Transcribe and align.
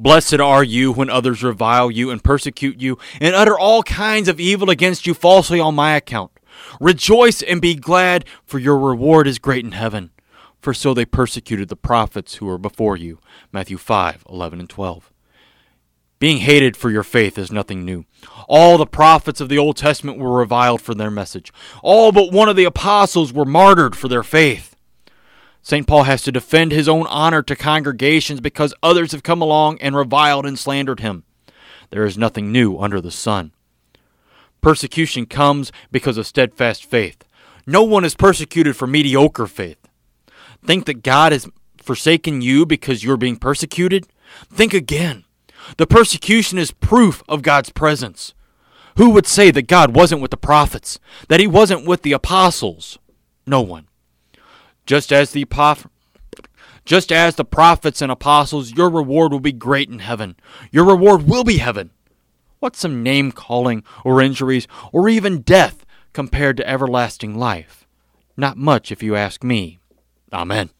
Blessed 0.00 0.40
are 0.40 0.64
you 0.64 0.92
when 0.92 1.10
others 1.10 1.42
revile 1.42 1.90
you 1.90 2.10
and 2.10 2.24
persecute 2.24 2.80
you 2.80 2.96
and 3.20 3.34
utter 3.34 3.58
all 3.58 3.82
kinds 3.82 4.28
of 4.28 4.40
evil 4.40 4.70
against 4.70 5.06
you 5.06 5.12
falsely 5.12 5.60
on 5.60 5.74
my 5.74 5.94
account. 5.94 6.30
Rejoice 6.80 7.42
and 7.42 7.60
be 7.60 7.74
glad, 7.74 8.24
for 8.46 8.58
your 8.58 8.78
reward 8.78 9.26
is 9.26 9.38
great 9.38 9.62
in 9.62 9.72
heaven. 9.72 10.10
For 10.62 10.72
so 10.72 10.94
they 10.94 11.04
persecuted 11.04 11.68
the 11.68 11.76
prophets 11.76 12.36
who 12.36 12.46
were 12.46 12.56
before 12.56 12.96
you. 12.96 13.18
Matthew 13.52 13.76
5 13.76 14.24
11 14.26 14.60
and 14.60 14.70
12. 14.70 15.12
Being 16.18 16.38
hated 16.38 16.78
for 16.78 16.90
your 16.90 17.02
faith 17.02 17.36
is 17.36 17.52
nothing 17.52 17.84
new. 17.84 18.06
All 18.48 18.78
the 18.78 18.86
prophets 18.86 19.42
of 19.42 19.50
the 19.50 19.58
Old 19.58 19.76
Testament 19.76 20.18
were 20.18 20.38
reviled 20.38 20.80
for 20.80 20.94
their 20.94 21.10
message. 21.10 21.52
All 21.82 22.10
but 22.10 22.32
one 22.32 22.48
of 22.48 22.56
the 22.56 22.64
apostles 22.64 23.34
were 23.34 23.44
martyred 23.44 23.94
for 23.94 24.08
their 24.08 24.22
faith. 24.22 24.69
St. 25.62 25.86
Paul 25.86 26.04
has 26.04 26.22
to 26.22 26.32
defend 26.32 26.72
his 26.72 26.88
own 26.88 27.06
honor 27.06 27.42
to 27.42 27.54
congregations 27.54 28.40
because 28.40 28.74
others 28.82 29.12
have 29.12 29.22
come 29.22 29.42
along 29.42 29.78
and 29.80 29.94
reviled 29.94 30.46
and 30.46 30.58
slandered 30.58 31.00
him. 31.00 31.24
There 31.90 32.04
is 32.04 32.16
nothing 32.16 32.50
new 32.50 32.78
under 32.78 33.00
the 33.00 33.10
sun. 33.10 33.52
Persecution 34.60 35.26
comes 35.26 35.72
because 35.90 36.16
of 36.16 36.26
steadfast 36.26 36.84
faith. 36.84 37.24
No 37.66 37.82
one 37.82 38.04
is 38.04 38.14
persecuted 38.14 38.76
for 38.76 38.86
mediocre 38.86 39.46
faith. 39.46 39.78
Think 40.64 40.86
that 40.86 41.02
God 41.02 41.32
has 41.32 41.48
forsaken 41.82 42.42
you 42.42 42.66
because 42.66 43.04
you're 43.04 43.16
being 43.16 43.36
persecuted? 43.36 44.06
Think 44.50 44.74
again. 44.74 45.24
The 45.76 45.86
persecution 45.86 46.58
is 46.58 46.72
proof 46.72 47.22
of 47.28 47.42
God's 47.42 47.70
presence. 47.70 48.34
Who 48.96 49.10
would 49.10 49.26
say 49.26 49.50
that 49.50 49.66
God 49.66 49.94
wasn't 49.94 50.20
with 50.20 50.30
the 50.30 50.36
prophets, 50.36 50.98
that 51.28 51.40
he 51.40 51.46
wasn't 51.46 51.86
with 51.86 52.02
the 52.02 52.12
apostles? 52.12 52.98
No 53.46 53.60
one. 53.60 53.86
Just 54.90 55.12
as 55.12 55.30
the 55.30 55.46
just 56.84 57.12
as 57.12 57.36
the 57.36 57.44
prophets 57.44 58.02
and 58.02 58.10
apostles, 58.10 58.72
your 58.72 58.90
reward 58.90 59.30
will 59.30 59.38
be 59.38 59.52
great 59.52 59.88
in 59.88 60.00
heaven. 60.00 60.34
Your 60.72 60.84
reward 60.84 61.28
will 61.28 61.44
be 61.44 61.58
heaven. 61.58 61.92
What's 62.58 62.80
some 62.80 63.00
name 63.00 63.30
calling 63.30 63.84
or 64.04 64.20
injuries 64.20 64.66
or 64.92 65.08
even 65.08 65.42
death 65.42 65.86
compared 66.12 66.56
to 66.56 66.68
everlasting 66.68 67.38
life? 67.38 67.86
Not 68.36 68.56
much 68.56 68.90
if 68.90 69.00
you 69.00 69.14
ask 69.14 69.44
me. 69.44 69.78
Amen. 70.32 70.70